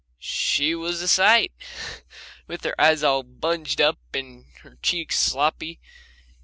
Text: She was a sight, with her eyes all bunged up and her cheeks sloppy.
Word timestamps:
She 0.17 0.73
was 0.73 0.99
a 1.03 1.07
sight, 1.07 1.51
with 2.47 2.63
her 2.63 2.73
eyes 2.81 3.03
all 3.03 3.21
bunged 3.21 3.79
up 3.79 3.99
and 4.15 4.45
her 4.61 4.79
cheeks 4.81 5.19
sloppy. 5.19 5.79